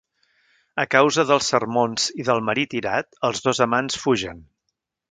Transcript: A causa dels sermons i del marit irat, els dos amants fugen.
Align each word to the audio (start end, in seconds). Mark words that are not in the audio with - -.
A 0.83 0.85
causa 0.95 1.25
dels 1.31 1.51
sermons 1.53 2.09
i 2.23 2.27
del 2.31 2.43
marit 2.49 2.75
irat, 2.83 3.13
els 3.31 3.47
dos 3.51 3.65
amants 3.71 4.03
fugen. 4.07 4.47